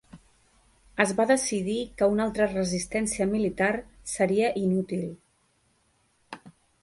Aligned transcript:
Es 1.03 1.11
va 1.17 1.25
decidir 1.31 1.75
que 1.99 2.07
una 2.13 2.23
altra 2.29 2.47
resistència 2.53 3.27
militar 3.33 3.69
seria 4.13 4.49
inútil. 4.65 5.07